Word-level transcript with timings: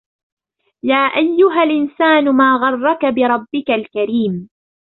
يَا 0.83 0.95
أَيُّهَا 1.05 1.63
الْإِنْسَانُ 1.63 2.35
مَا 2.35 2.55
غَرَّكَ 2.61 3.05
بِرَبِّكَ 3.05 3.69
الْكَرِيمِ 3.69 4.49